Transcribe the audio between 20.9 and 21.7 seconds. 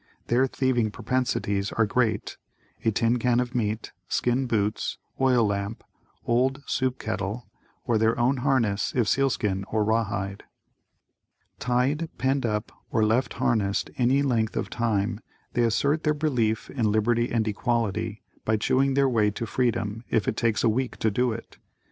to do it.